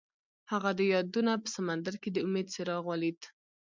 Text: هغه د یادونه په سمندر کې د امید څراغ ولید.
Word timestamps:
هغه 0.51 0.69
د 0.77 0.79
یادونه 0.93 1.31
په 1.43 1.47
سمندر 1.55 1.93
کې 2.01 2.09
د 2.11 2.17
امید 2.27 2.47
څراغ 2.53 2.83
ولید. 2.87 3.19